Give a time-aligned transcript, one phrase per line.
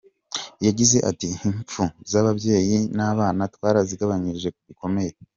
[0.65, 5.11] Yagize ati “Impfu z’ababyeyi n’abana twarazigabanije bikomeye.